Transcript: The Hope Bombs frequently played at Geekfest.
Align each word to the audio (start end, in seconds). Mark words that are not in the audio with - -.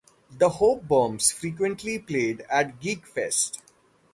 The 0.31 0.49
Hope 0.49 0.87
Bombs 0.87 1.31
frequently 1.31 1.99
played 1.99 2.41
at 2.49 2.79
Geekfest. 2.81 3.59